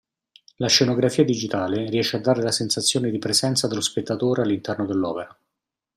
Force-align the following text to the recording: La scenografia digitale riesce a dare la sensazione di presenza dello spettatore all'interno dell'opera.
La 0.55 0.67
scenografia 0.67 1.23
digitale 1.23 1.87
riesce 1.87 2.17
a 2.17 2.19
dare 2.21 2.41
la 2.41 2.49
sensazione 2.51 3.11
di 3.11 3.19
presenza 3.19 3.67
dello 3.67 3.81
spettatore 3.81 4.41
all'interno 4.41 4.87
dell'opera. 4.87 5.37